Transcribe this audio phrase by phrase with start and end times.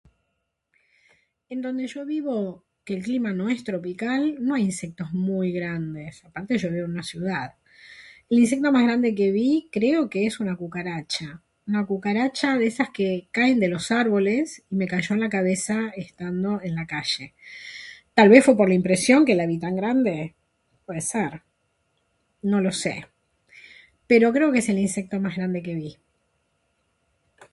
[1.47, 6.23] En donde yo vivo, que el clima no es tropical, no hay insectos muy grandes.
[6.33, 7.53] (Antes) yo vivo en una ciudad.
[8.27, 11.43] El insecto más grande que vi creo que es una cucaracha.
[11.67, 16.59] Una cucaracha de esas que caen de los árboles, me cayó en la cabeza estando
[16.63, 17.35] en la calle.
[18.15, 20.33] ¿Tal vez fue por la impresión que la vi tan grande?
[20.87, 21.43] Puede ser.
[22.41, 23.05] No lo sé,
[24.07, 25.91] pero creo que es el insecto más grande que vi.